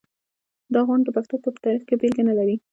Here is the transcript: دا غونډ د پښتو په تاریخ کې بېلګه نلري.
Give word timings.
دا 0.73 0.79
غونډ 0.87 1.03
د 1.05 1.09
پښتو 1.15 1.35
په 1.43 1.49
تاریخ 1.65 1.83
کې 1.87 1.95
بېلګه 2.01 2.23
نلري. 2.29 2.55